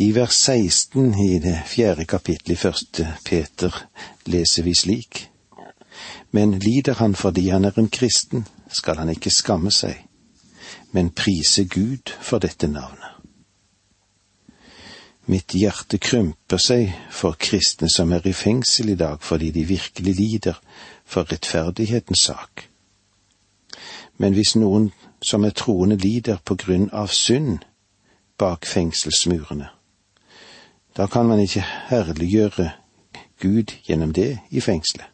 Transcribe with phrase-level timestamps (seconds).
[0.00, 3.74] I vers 16 i det fjerde kapittelet i første Peter
[4.30, 5.24] leser vi slik.
[6.30, 9.96] Men lider han fordi han er en kristen, skal han ikke skamme seg,
[10.94, 13.16] men prise Gud for dette navnet.
[15.26, 20.14] Mitt hjerte krymper seg for kristne som er i fengsel i dag fordi de virkelig
[20.14, 20.60] lider
[21.04, 22.68] for rettferdighetens sak.
[24.16, 24.92] Men hvis noen
[25.22, 27.66] som er troende lider på grunn av synd
[28.38, 29.72] bak fengselsmurene,
[30.98, 32.70] da kan man ikke herliggjøre
[33.40, 35.06] Gud gjennom det i fengselet.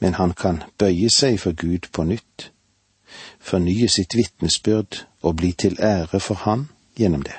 [0.00, 2.50] Men han kan bøye seg for Gud på nytt,
[3.40, 7.36] fornye sitt vitnesbyrd og bli til ære for Han gjennom det.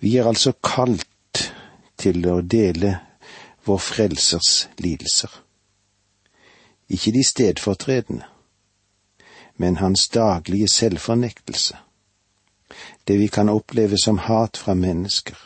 [0.00, 1.52] Vi er altså kalt
[1.96, 2.98] til å dele
[3.64, 5.30] vår Frelsers lidelser.
[6.88, 8.24] Ikke de stedfortredende,
[9.56, 11.76] men hans daglige selvfornektelse.
[13.08, 15.36] Det vi kan oppleve som hat fra mennesker.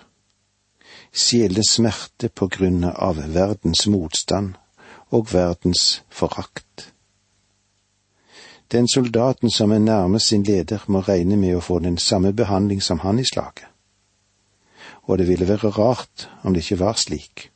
[1.13, 4.55] sjelesmerte på grunn av verdens motstand
[5.13, 6.93] og verdens forakt.
[8.73, 12.83] Den soldaten som er nærmest sin leder, må regne med å få den samme behandling
[12.83, 13.69] som han i slaget.
[15.03, 17.51] Og det ville være rart om det ikke var slik.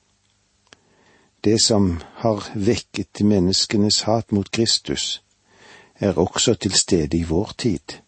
[1.44, 5.22] Det som har vekket menneskenes hat mot Kristus,
[5.98, 8.02] er også til stede i vår tid.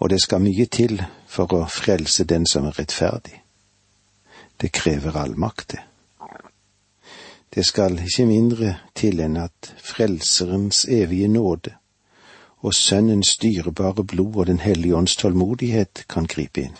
[0.00, 3.40] Og det skal mye til for å frelse den som er rettferdig.
[4.60, 5.82] Det krever allmakt, det.
[7.54, 11.76] Det skal ikke mindre til enn at Frelserens evige nåde
[12.64, 16.76] og Sønnens dyrebare blod og Den hellige ånds tålmodighet kan gripe inn.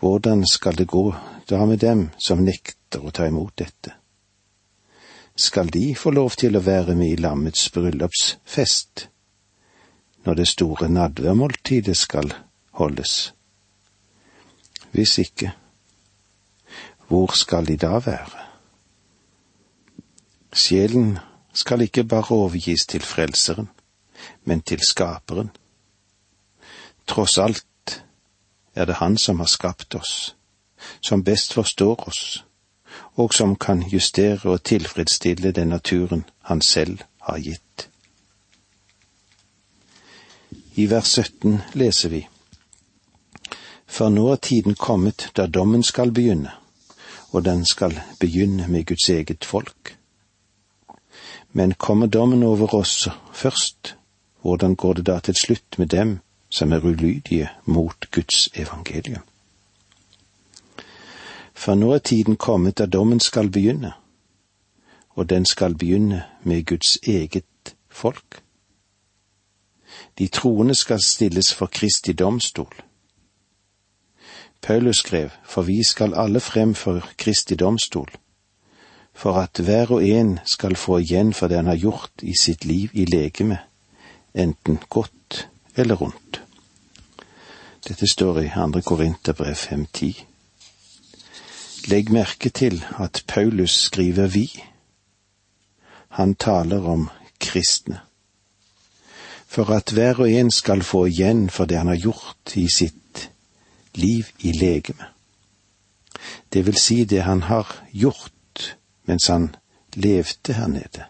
[0.00, 1.14] Hvordan skal det gå
[1.50, 3.94] da med dem som nekter å ta imot dette?
[5.36, 9.08] Skal de få lov til å være med i lammets bryllupsfest
[10.24, 12.34] når det store nadværmåltidet skal
[12.70, 13.34] holdes?
[14.90, 15.52] Hvis ikke,
[17.08, 18.48] hvor skal de da være?
[20.52, 21.18] Sjelen
[21.52, 23.68] skal ikke bare overgis til Frelseren,
[24.44, 25.50] men til Skaperen.
[27.06, 28.04] Tross alt
[28.74, 30.36] er det Han som har skapt oss,
[31.00, 32.44] som best forstår oss,
[33.14, 37.67] og som kan justere og tilfredsstille den naturen Han selv har gitt.
[40.78, 42.18] I vers 17 leser vi
[43.86, 46.52] For nå er tiden kommet da dommen skal begynne,
[47.34, 49.96] og den skal begynne med Guds eget folk.
[51.52, 53.96] Men kommer dommen over oss først,
[54.42, 56.18] hvordan går det da til slutt med dem
[56.48, 59.26] som er ulydige mot Guds evangelium.
[61.54, 63.92] For nå er tiden kommet da dommen skal begynne,
[65.10, 68.44] og den skal begynne med Guds eget folk.
[70.18, 72.72] De troende skal stilles for Kristi domstol.
[74.62, 78.10] Paulus skrev, for vi skal alle frem for Kristi domstol,
[79.14, 82.64] for at hver og en skal få igjen for det han har gjort i sitt
[82.64, 83.58] liv i legeme,
[84.34, 86.42] enten godt eller rundt.
[87.88, 90.24] Dette står i andre Korinterbrev 5.10.
[91.88, 94.50] Legg merke til at Paulus skriver vi.
[96.08, 97.08] Han taler om
[97.40, 98.00] kristne.
[99.48, 103.30] For at hver og en skal få igjen for det han har gjort i sitt
[103.96, 105.08] liv i legeme.
[106.52, 108.76] Det vil si det han har gjort
[109.08, 109.54] mens han
[109.96, 111.04] levde her nede,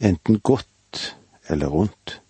[0.00, 1.16] enten godt
[1.48, 2.20] eller ondt.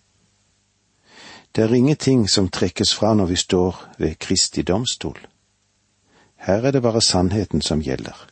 [1.55, 5.19] Det er ingenting som trekkes fra når vi står ved Kristi domstol.
[6.35, 8.27] Her er det bare sannheten som gjelder,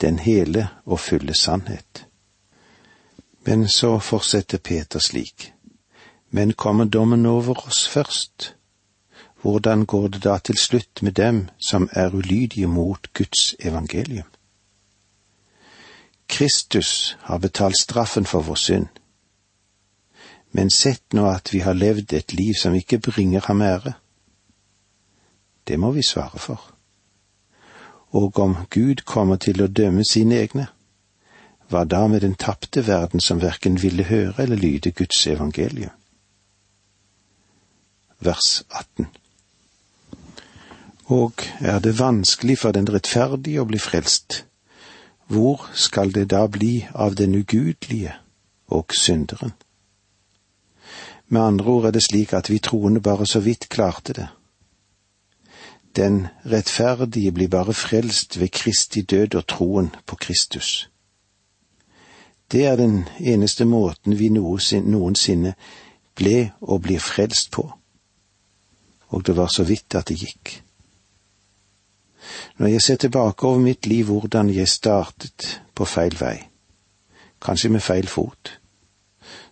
[0.00, 2.06] den hele og fulle sannhet.
[3.44, 5.52] Men så fortsetter Peter slik,
[6.32, 8.54] men kommer dommen over oss først?
[9.42, 14.26] Hvordan går det da til slutt med dem som er ulydige mot Guds evangelium?
[16.28, 18.88] Kristus har betalt straffen for vår synd
[20.52, 23.92] men sett nå at vi har levd et liv som ikke bringer ham ære.
[25.68, 26.60] Det må vi svare for.
[28.12, 30.66] Og om Gud kommer til å dømme sine egne,
[31.72, 35.94] hva da med den tapte verden som verken ville høre eller lyde Guds evangelium?
[38.24, 39.06] Vers 18
[41.04, 44.44] Og er det vanskelig for den rettferdige å bli frelst,
[45.26, 48.14] hvor skal det da bli av den ugudelige
[48.70, 49.56] og synderen?
[51.26, 54.28] Med andre ord er det slik at vi troende bare så vidt klarte det.
[55.96, 60.88] Den rettferdige blir bare frelst ved Kristi død og troen på Kristus.
[62.52, 65.54] Det er den eneste måten vi noensinne
[66.14, 67.72] ble og blir frelst på.
[69.12, 70.52] Og det var så vidt at det gikk.
[72.58, 76.36] Når jeg ser tilbake over mitt liv, hvordan jeg startet på feil vei,
[77.42, 78.58] kanskje med feil fot,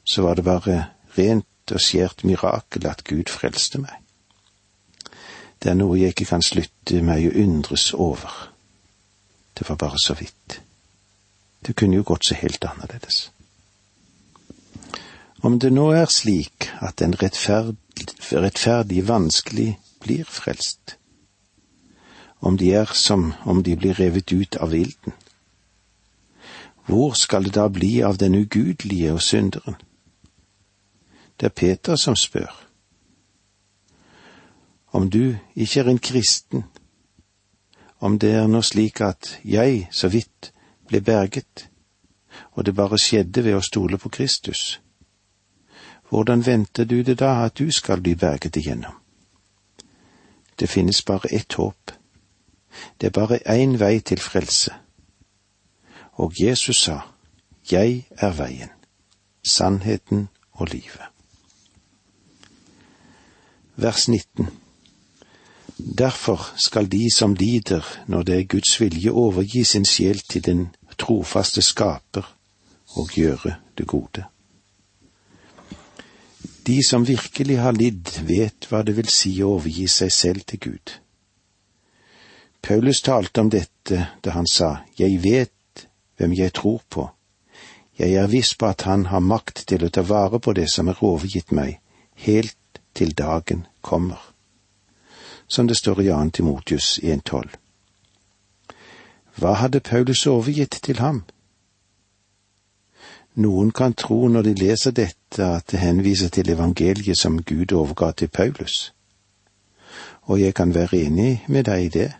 [0.04, 0.84] så var det bare
[1.18, 3.96] rent og skjært mirakel at Gud frelste meg.
[5.60, 8.32] Det er noe jeg ikke kan slutte meg å undres over.
[9.58, 10.60] Det var bare så vidt.
[11.66, 13.28] Det kunne jo gått så helt annerledes.
[15.42, 20.96] Om det nå er slik at en rettferdig, rettferdig vanskelig blir frelst,
[22.40, 25.16] om de er som om de blir revet ut av ilden,
[26.84, 29.76] hvor skal det da bli av den ugudelige og synderen?
[31.40, 32.52] Det er Peter som spør.
[34.92, 36.64] Om du ikke er en kristen,
[38.00, 40.52] om det er nå slik at jeg så vidt
[40.88, 41.68] ble berget,
[42.52, 44.80] og det bare skjedde ved å stole på Kristus,
[46.10, 48.94] hvordan venter du det da at du skal bli berget igjennom?
[50.60, 51.92] Det finnes bare ett håp.
[53.00, 54.74] Det er bare én vei til frelse.
[56.12, 57.00] Og Jesus sa,
[57.72, 58.68] Jeg er veien,
[59.44, 61.06] sannheten og livet.
[63.76, 64.48] Vers 19
[65.98, 70.74] Derfor skal de som lider når det er Guds vilje, overgi sin sjel til den
[70.98, 72.36] trofaste skaper
[72.96, 74.24] og gjøre det gode.
[76.70, 80.60] De som virkelig har lidd, vet hva det vil si å overgi seg selv til
[80.66, 80.92] Gud.
[82.62, 85.86] Paulus talte om dette da han sa, Jeg vet
[86.16, 87.08] hvem jeg tror på.
[87.98, 90.88] Jeg er viss på at han har makt til å ta vare på det som
[90.88, 91.80] er overgitt meg,
[92.14, 94.22] helt til dagen kommer.
[95.48, 96.22] Som det står i 2.
[96.38, 97.50] Timotius 1,12.
[99.42, 101.24] Hva hadde Paulus overgitt til ham?
[103.34, 108.10] Noen kan tro når de leser dette at det henviser til evangeliet som Gud overga
[108.12, 108.92] til Paulus.
[110.22, 112.12] Og jeg kan være enig med deg i det,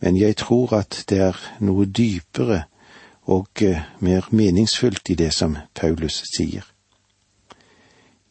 [0.00, 2.62] men jeg tror at det er noe dypere
[3.28, 6.64] og eh, mer meningsfullt i det som Paulus sier.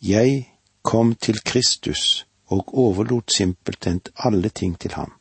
[0.01, 0.49] Jeg
[0.81, 5.13] kom til Kristus og overlot simpelthen alle ting til ham.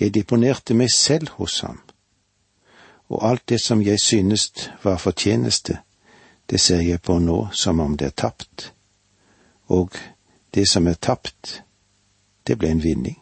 [0.00, 1.85] Jeg deponerte meg selv hos ham
[3.08, 5.78] og alt det som jeg synes var fortjeneste,
[6.50, 8.72] det ser jeg på nå som om det er tapt,
[9.66, 9.90] og
[10.54, 11.62] det som er tapt,
[12.46, 13.18] det ble en vinning,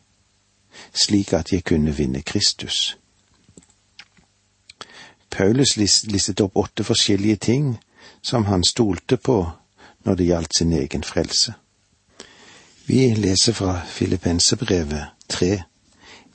[0.93, 2.97] slik at jeg kunne vinne Kristus.
[5.31, 7.79] Paulus listet opp åtte forskjellige ting
[8.23, 9.51] som han stolte på
[10.05, 11.55] når det gjaldt sin egen frelse.
[12.87, 15.63] Vi leser fra Filippensebrevet tre,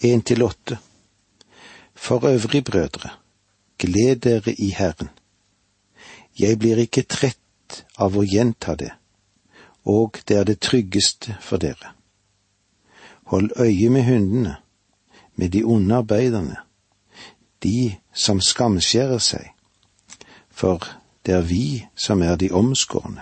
[0.04, 0.78] én til åtte.
[1.96, 3.10] For øvrig, brødre,
[3.80, 5.10] gled dere i Herren.
[6.40, 8.92] Jeg blir ikke trett av å gjenta det,
[9.86, 11.96] og det er det tryggeste for dere.
[13.31, 14.56] Hold øye med hundene,
[15.36, 16.58] med de onde arbeiderne,
[17.64, 19.52] de som skamskjærer seg,
[20.50, 20.84] for
[21.25, 23.22] det er vi som er de omskårne,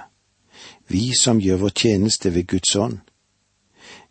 [0.88, 3.00] vi som gjør vår tjeneste ved Guds ånd.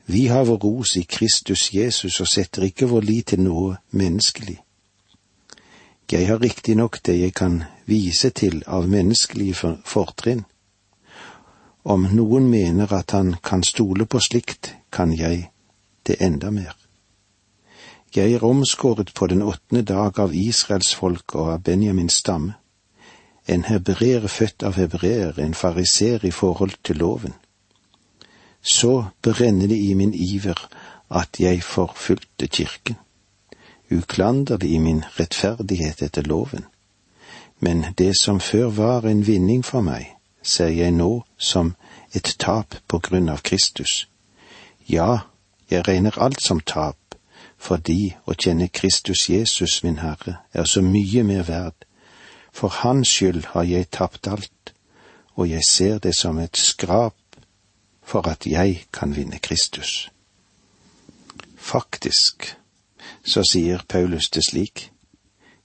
[0.06, 4.60] Vi har vår ros i Kristus Jesus og setter ikke vår lit til noe menneskelig.
[6.12, 10.44] Jeg har riktignok det jeg kan vise til av menneskelige fortrinn.
[11.82, 15.48] Om noen mener at han kan stole på slikt, kan jeg
[16.06, 16.76] det enda mer.
[18.14, 22.54] Jeg er omskåret på den åttende dag av Israels folk og av Benjamins stamme.
[23.46, 27.34] En hebreer født av hebreer, en fariser i forhold til loven.
[28.62, 30.68] Så brenner det i min iver
[31.10, 32.96] at jeg forfulgte kirken
[33.90, 36.64] uklanderlig i min rettferdighet etter loven,
[37.58, 40.12] men det som før var en vinning for meg,
[40.42, 41.74] ser jeg nå som
[42.14, 44.06] et tap på grunn av Kristus.
[44.86, 45.26] Ja,
[45.70, 46.98] jeg regner alt som tap,
[47.58, 51.86] fordi å kjenne Kristus Jesus, min Herre, er så mye mer verd.
[52.52, 54.72] For Hans skyld har jeg tapt alt,
[55.34, 57.16] og jeg ser det som et skrap
[58.06, 60.08] for at jeg kan vinne Kristus.
[61.56, 62.54] Faktisk
[63.24, 64.90] så sier Paulus det slik,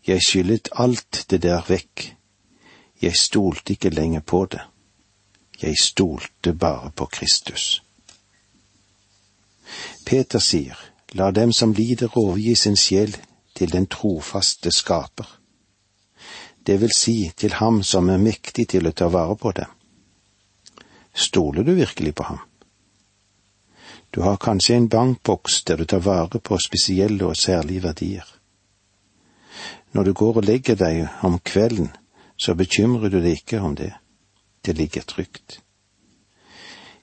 [0.07, 2.15] Jeg skyllet alt det der vekk,
[3.01, 4.61] jeg stolte ikke lenger på det,
[5.61, 7.83] jeg stolte bare på Kristus.
[10.05, 10.77] Peter sier,
[11.13, 13.17] La dem som lider overgi sin sjel
[13.55, 15.27] til den trofaste skaper.
[16.67, 19.67] Det vil si til ham som er mektig til å ta vare på dem.
[21.13, 22.39] Stoler du virkelig på ham?
[24.11, 28.27] Du har kanskje en bankboks der du tar vare på spesielle og særlige verdier.
[29.91, 31.91] Når du går og legger deg om kvelden,
[32.37, 33.93] så bekymrer du deg ikke om det.
[34.65, 35.61] Det ligger trygt.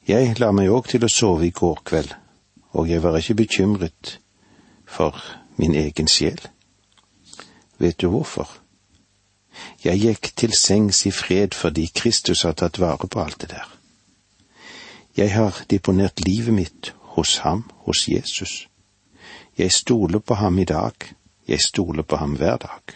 [0.09, 2.13] Jeg la meg òg til å sove i går kveld,
[2.73, 4.19] og jeg var ikke bekymret
[4.89, 5.17] for
[5.57, 6.41] min egen sjel.
[7.79, 8.49] Vet du hvorfor?
[9.85, 13.69] Jeg gikk til sengs i fred fordi Kristus har tatt vare på alt det der.
[15.17, 18.69] Jeg har deponert livet mitt hos ham, hos Jesus.
[19.59, 20.93] Jeg stoler på ham i dag,
[21.49, 22.95] jeg stoler på ham hver dag.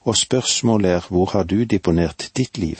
[0.00, 2.78] Og spørsmålet er hvor har du deponert ditt liv?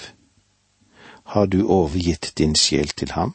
[1.24, 3.34] Har du overgitt din sjel til ham?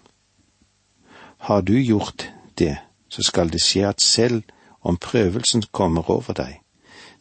[1.38, 2.78] Har du gjort det,
[3.10, 4.44] så skal det skje at selv
[4.82, 6.60] om prøvelsen kommer over deg,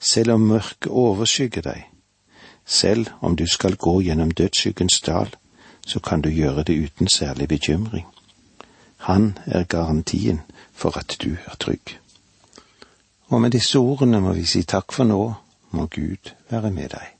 [0.01, 1.85] selv om mørket overskygger deg,
[2.65, 5.31] selv om du skal gå gjennom dødsskyggens dal,
[5.87, 8.07] så kan du gjøre det uten særlig bekymring.
[9.05, 10.41] Han er garantien
[10.73, 11.99] for at du er trygg.
[13.29, 15.21] Og med disse ordene må vi si takk for nå,
[15.75, 17.11] må Gud være med deg.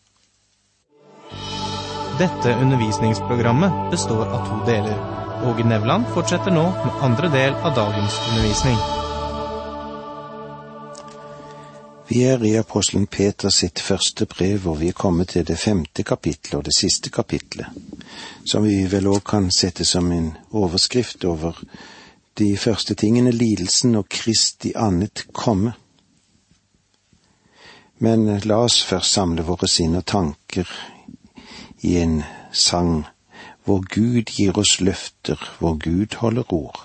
[2.19, 5.01] Dette undervisningsprogrammet består av to deler.
[5.45, 9.04] Åge Nevland fortsetter nå med andre del av dagens undervisning.
[12.09, 16.05] Vi er i apostelen Peter sitt første brev, og vi er kommet til det femte
[16.05, 17.67] kapittelet og det siste kapittelet,
[18.45, 21.57] som vi vel òg kan sette som en overskrift over
[22.39, 25.73] de første tingene, lidelsen og Kristi annet komme.
[27.99, 30.69] Men la oss først samle våre sinn og tanker
[31.81, 32.21] i en
[32.53, 33.07] sang
[33.65, 36.85] hvor Gud gir oss løfter, hvor Gud holder ord.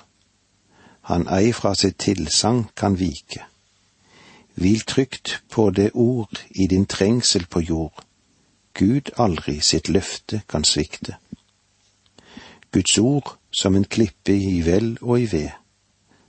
[1.11, 3.43] Han ei fra sitt tilsagn kan vike.
[4.59, 8.03] Hvil trygt på det ord i din trengsel på jord.
[8.73, 11.15] Gud aldri sitt løfte kan svikte.
[12.71, 15.49] Guds ord som en klippe i vel og i ved,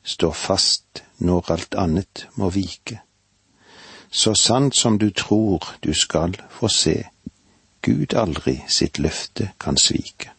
[0.03, 3.01] står fast når alt annet må vike.
[4.11, 7.03] Så sant som du tror du skal få se,
[7.83, 10.31] Gud aldri sitt løfte kan svike.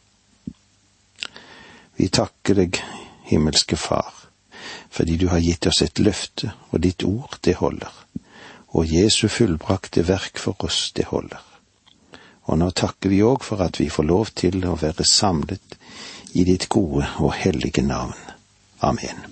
[2.00, 2.80] Vi takker deg,
[3.28, 4.21] himmelske Far,
[4.90, 7.92] fordi du har gitt oss et løfte, og ditt ord, det holder.
[8.72, 11.42] Og Jesu fullbrakte verk for oss, det holder.
[12.50, 15.78] Og nå takker vi òg for at vi får lov til å være samlet
[16.34, 18.18] i ditt gode og hellige navn.
[18.82, 19.28] Amen.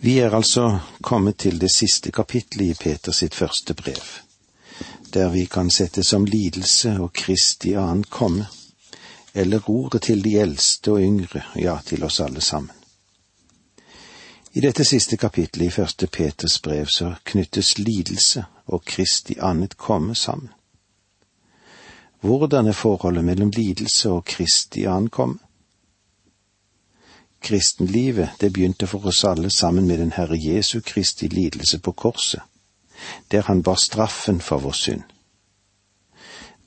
[0.00, 4.04] Vi er altså kommet til det siste kapitlet i Peters sitt første brev,
[5.12, 8.46] der vi kan sette som lidelse og Kristi annen komme,
[9.38, 12.70] eller ordet til de eldste og yngre, ja, til oss alle sammen.
[14.52, 20.14] I dette siste kapittelet i første Peters brev så knyttes lidelse og Kristi annet komme
[20.14, 20.48] sammen.
[22.20, 25.38] Hvordan er forholdet mellom lidelse og Kristi ankomme?
[27.40, 32.42] Kristenlivet, det begynte for oss alle sammen med den Herre Jesu Kristi lidelse på korset,
[33.30, 35.02] der han bar straffen for vår synd.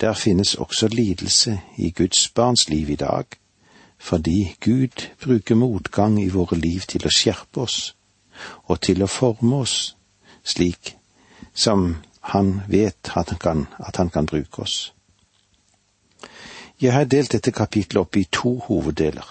[0.02, 3.26] Der finnes også lidelse i Guds barns liv i dag,
[3.98, 7.96] fordi Gud bruker motgang i våre liv til å skjerpe oss
[8.66, 9.96] og til å forme oss
[10.44, 10.96] slik
[11.54, 11.96] som
[12.34, 14.94] han vet at han kan, at han kan bruke oss.
[16.82, 19.28] Jeg har delt dette kapitlet opp i to hoveddeler.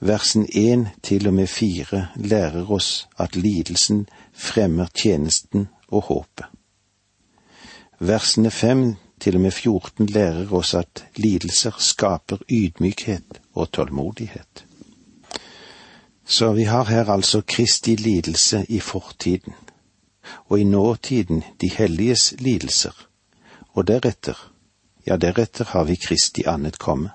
[0.00, 6.46] Versen én til og med fire lærer oss at lidelsen fremmer tjenesten og håpet.
[8.00, 14.64] Versene fem til og med 14 lærer oss at lidelser skaper ydmykhet og tålmodighet.
[16.24, 19.54] Så vi har her altså Kristi lidelse i fortiden,
[20.48, 23.06] og i nåtiden de helliges lidelser,
[23.72, 24.52] og deretter,
[25.06, 27.10] ja, deretter har vi Kristi annet komme.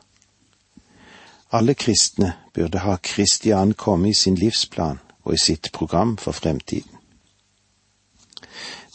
[1.52, 6.32] Alle kristne burde ha Kristi annet komme i sin livsplan og i sitt program for
[6.32, 6.92] fremtiden.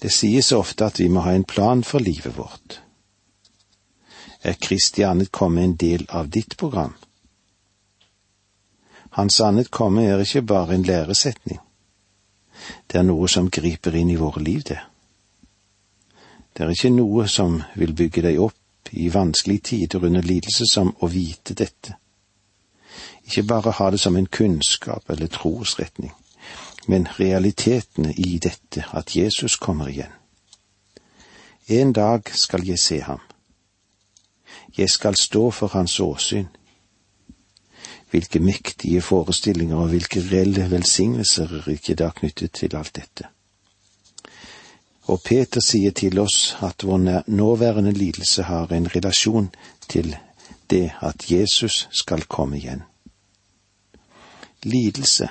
[0.02, 2.80] Det sies ofte at vi må ha en plan for livet vårt
[4.42, 6.94] er Kristi annet komme en del av ditt program.
[9.10, 11.58] Hans annet komme er ikke bare en læresetning.
[12.86, 14.78] Det er noe som griper inn i våre liv, det.
[16.52, 20.92] Det er ikke noe som vil bygge deg opp i vanskelige tider under lidelse som
[21.00, 21.96] å vite dette.
[23.26, 26.12] Ikke bare ha det som en kunnskap eller trosretning,
[26.88, 30.12] men realitetene i dette at Jesus kommer igjen.
[31.68, 33.20] En dag skal jeg se ham
[34.78, 36.46] jeg skal stå for hans åsyn.
[38.10, 43.28] Hvilke mektige forestillinger og hvilke reelle velsignelser er ikke da knyttet til alt dette?
[45.10, 49.50] Og Peter sier til oss at vår nåværende lidelse har en relasjon
[49.88, 50.16] til
[50.70, 52.82] det at Jesus skal komme igjen.
[54.62, 55.28] Lidelse,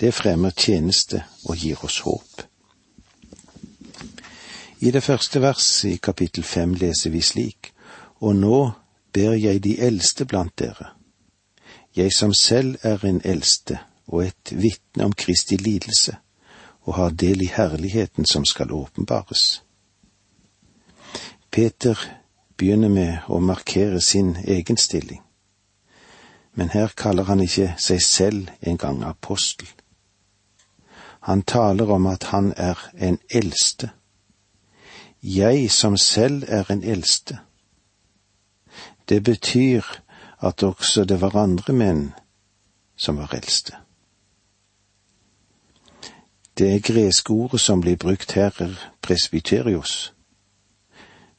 [0.00, 2.42] det fremmer tjeneste og gir oss håp.
[4.80, 7.69] I det første verset i kapittel fem leser vi slik:"
[8.20, 8.70] Og nå
[9.12, 10.92] ber jeg de eldste blant dere,
[11.96, 16.16] jeg som selv er en eldste og et vitne om Kristi lidelse,
[16.82, 19.62] og har del i herligheten som skal åpenbares.
[21.50, 21.98] Peter
[22.56, 25.22] begynner med å markere sin egen stilling,
[26.54, 29.68] men her kaller han ikke seg selv engang apostel.
[31.20, 33.90] Han taler om at han er en eldste.
[35.22, 37.38] Jeg som selv er en eldste.
[39.10, 39.82] Det betyr
[40.40, 42.12] at også det var andre menn
[42.96, 43.74] som var eldste.
[46.58, 50.12] Det greske ordet som blir brukt her, er presbyterios.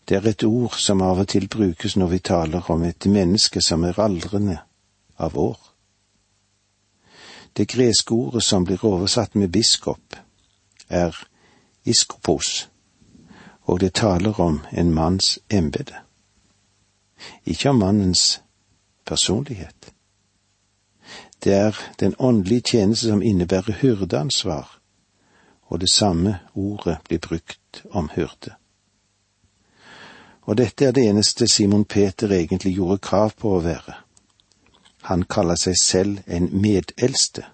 [0.09, 3.61] Det er et ord som av og til brukes når vi taler om et menneske
[3.61, 4.57] som er aldrende
[5.17, 5.57] av år.
[7.57, 10.15] Det greske ordet som blir oversatt med biskop,
[10.89, 11.15] er
[11.85, 12.69] iskopos,
[13.63, 16.10] og det taler om en manns embete.
[17.45, 18.41] Ikke om mannens
[19.05, 19.93] personlighet.
[21.43, 24.79] Det er den åndelige tjeneste som innebærer hyrdeansvar,
[25.63, 28.53] og det samme ordet blir brukt om hyrde.
[30.41, 33.95] Og dette er det eneste Simon Peter egentlig gjorde krav på å være.
[35.01, 37.45] Han kaller seg selv en medeldste.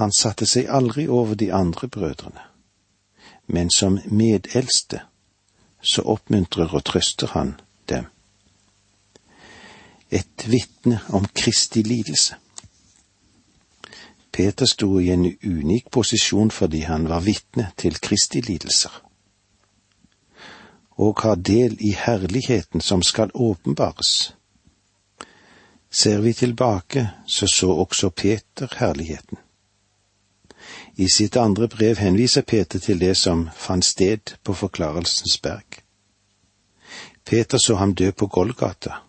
[0.00, 2.44] Han satte seg aldri over de andre brødrene,
[3.46, 5.02] men som medeldste
[5.82, 8.08] så oppmuntrer og trøster han dem
[10.10, 12.36] et vitne om Kristi lidelse.
[14.32, 18.92] Peter sto i en unik posisjon fordi han var vitne til Kristi lidelser,
[20.90, 24.34] og har del i herligheten som skal åpenbares.
[25.90, 29.38] Ser vi tilbake, så så også Peter herligheten.
[30.96, 35.82] I sitt andre brev henviser Peter til det som fant sted på Forklarelsens berg.
[37.24, 39.07] Peter så ham dø på Golgata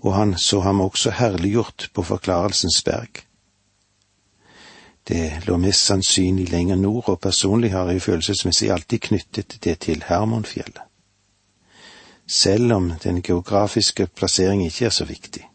[0.00, 3.22] og han så ham også herliggjort på Forklarelsens berg.
[5.08, 10.04] Det lå mest sannsynlig lenger nord, og personlig har jeg følelsesmessig alltid knyttet det til
[10.06, 10.82] Hermonfjellet.
[12.26, 15.48] Selv om den geografiske plassering ikke er så viktig.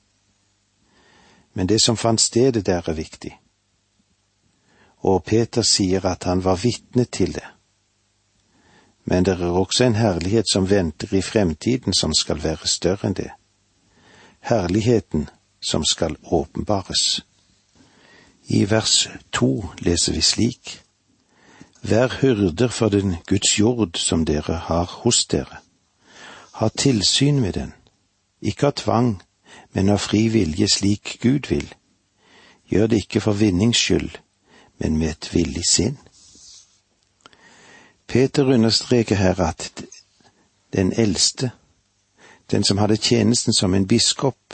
[1.54, 3.40] Men det som fant stedet der, er viktig.
[4.98, 7.48] Og Peter sier at han var vitne til det.
[9.06, 13.16] Men det er også en herlighet som venter i fremtiden som skal være større enn
[13.16, 13.32] det
[14.40, 15.30] herligheten
[15.62, 17.22] som skal åpenbares.
[18.48, 20.82] I vers to leser vi slik.
[21.82, 25.60] Vær hyrder for den Guds jord som dere har hos dere.
[26.52, 27.74] Ha tilsyn med den,
[28.42, 29.22] ikke av tvang,
[29.74, 31.68] men av fri vilje slik Gud vil.
[32.72, 34.18] Gjør det ikke for vinnings skyld,
[34.80, 35.98] men med et villig sinn.
[38.08, 39.84] Peter understreker her at
[40.74, 41.52] den eldste
[42.48, 44.54] den som hadde tjenesten som en biskop.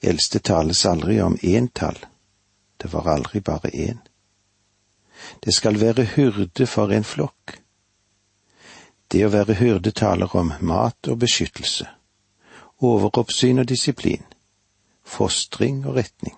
[0.00, 1.98] Eldste tales aldri om entall,
[2.76, 3.98] det var aldri bare én.
[5.40, 7.58] Det skal være hyrde for en flokk.
[9.12, 11.86] Det å være hyrde taler om mat og beskyttelse,
[12.80, 14.24] overoppsyn og disiplin,
[15.04, 16.36] fostring og retning.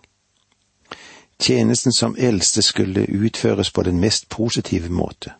[1.38, 5.34] Tjenesten som eldste skulle utføres på den mest positive måte.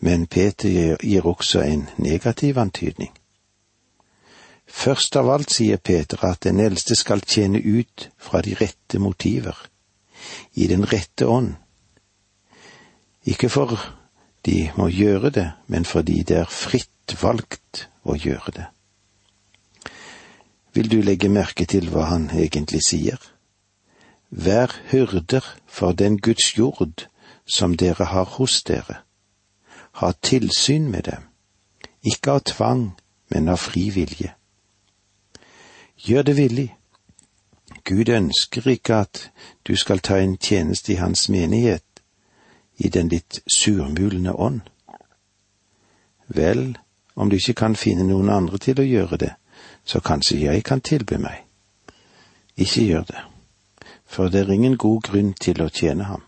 [0.00, 3.12] Men Peter gir også en negativ antydning.
[4.76, 9.56] Først av alt sier Peter at den eldste skal tjene ut fra de rette motiver,
[10.54, 11.54] i den rette ånd.
[13.24, 13.72] Ikke for
[14.46, 18.68] de må gjøre det, men fordi det er fritt valgt å gjøre det.
[20.76, 23.18] Vil du legge merke til hva han egentlig sier?
[24.28, 27.08] Vær hyrder for den Guds jord
[27.48, 29.00] som dere har hos dere.
[30.04, 31.30] Ha tilsyn med dem,
[32.04, 32.90] ikke av tvang,
[33.32, 34.35] men av fri vilje.
[35.96, 36.76] Gjør det villig.
[37.84, 39.30] Gud ønsker ikke at
[39.66, 41.82] du skal ta en tjeneste i Hans menighet
[42.76, 44.60] i den litt surmulende ånd.
[46.26, 46.76] Vel,
[47.14, 49.32] om du ikke kan finne noen andre til å gjøre det,
[49.84, 51.44] så kanskje jeg kan tilby meg.
[52.56, 53.22] Ikke gjør det,
[54.04, 56.22] for det er ingen god grunn til å tjene ham.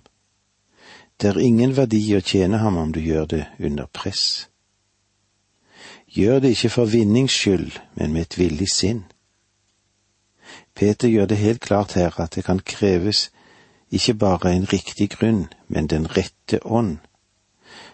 [1.21, 4.49] Det er ingen verdi å tjene ham om du gjør det under press.
[6.09, 9.05] Gjør det ikke for vinnings skyld, men med et villig sinn.
[10.79, 13.31] Peter gjør det helt klart her at det kan kreves
[13.91, 16.99] ikke bare en riktig grunn, men den rette ånd,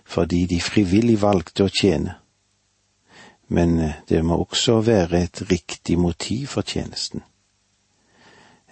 [0.05, 2.19] fordi de frivillig valgte å tjene.
[3.49, 7.23] Men eh, det må også være et riktig motiv for tjenesten.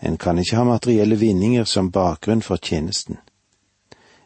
[0.02, 3.16] En kan ikke ha materielle vinninger som bakgrunn for tjenesten.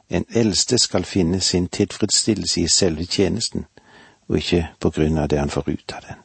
[0.09, 3.66] En eldste skal finne sin tilfredsstillelse i selve tjenesten,
[4.29, 6.22] og ikke på grunn av det han får ut av den.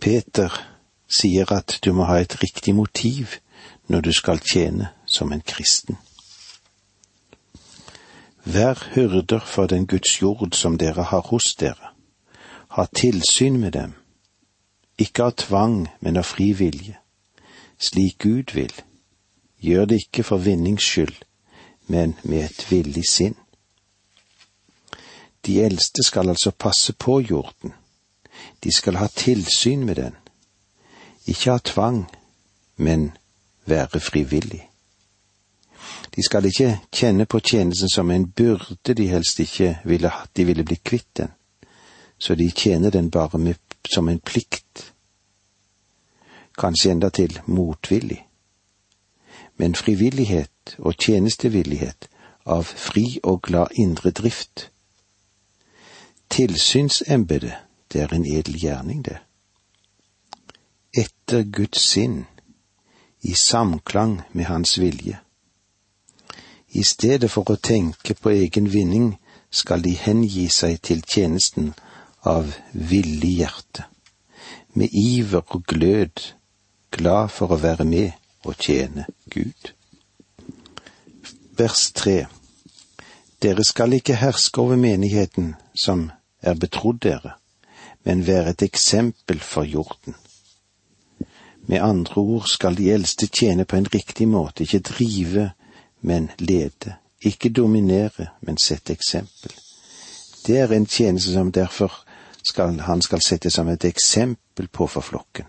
[0.00, 0.77] Peter
[1.08, 3.38] sier at du må ha et riktig motiv
[3.88, 5.96] når du skal tjene som en kristen.
[8.44, 11.92] Vær hyrder for den Guds jord som dere har hos dere.
[12.68, 13.94] Ha tilsyn med dem,
[14.98, 16.96] ikke av tvang, men av fri vilje,
[17.78, 18.72] slik Gud vil.
[19.60, 21.14] Gjør det ikke for vinnings skyld,
[21.86, 23.36] men med et villig sinn.
[25.46, 27.72] De eldste skal altså passe på jorden.
[28.64, 30.16] De skal ha tilsyn med den.
[31.28, 32.06] Ikke ha tvang,
[32.76, 33.12] men
[33.66, 34.68] være frivillig.
[36.16, 40.44] De skal ikke kjenne på tjenesten som en byrde de helst ikke ville hatt, de
[40.44, 41.28] ville bli kvitt den,
[42.18, 43.54] så de tjener den bare med,
[43.94, 44.92] som en plikt,
[46.58, 48.24] kanskje enda til motvillig.
[49.56, 52.08] Men frivillighet og tjenestevillighet
[52.46, 54.70] av fri og glad indre drift.
[56.30, 57.54] Tilsynsembetet,
[57.92, 59.18] det er en edel gjerning, det.
[60.96, 62.24] Etter Guds sinn,
[63.20, 65.18] i samklang med Hans vilje.
[66.68, 69.10] I stedet for å tenke på egen vinning
[69.50, 71.74] skal de hengi seg til tjenesten
[72.24, 73.84] av villig hjerte,
[74.72, 76.22] med iver og glød,
[76.90, 79.74] glad for å være med og tjene Gud.
[81.58, 82.22] Vers tre
[83.42, 86.08] Dere skal ikke herske over menigheten som
[86.40, 87.36] er betrodd dere,
[88.08, 90.16] men være et eksempel for jorden.
[91.68, 95.50] Med andre ord skal de eldste tjene på en riktig måte, ikke drive
[96.00, 99.52] men lede, ikke dominere, men sette eksempel.
[100.46, 101.92] Det er en tjeneste som derfor
[102.42, 105.44] skal, han skal sette som et eksempel på for flokken.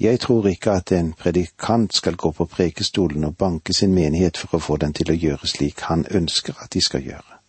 [0.00, 4.54] Jeg tror ikke at en predikant skal gå på prekestolen og banke sin menighet for
[4.54, 7.40] å få den til å gjøre slik han ønsker at de skal gjøre.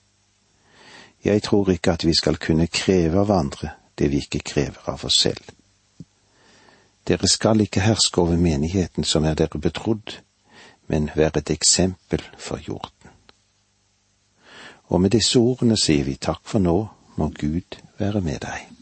[1.23, 5.05] Jeg tror ikke at vi skal kunne kreve av andre det vi ikke krever av
[5.05, 5.58] oss selv.
[7.09, 10.19] Dere skal ikke herske over menigheten som er dere betrodd,
[10.87, 13.13] men være et eksempel for jorden.
[14.93, 16.77] Og med disse ordene sier vi takk for nå,
[17.17, 18.78] må Gud være med deg.